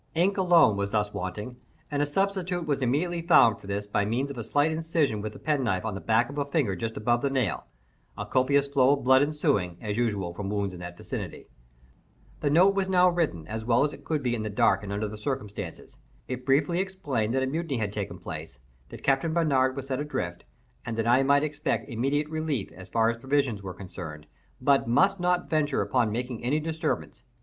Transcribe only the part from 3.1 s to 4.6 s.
found for this by means of a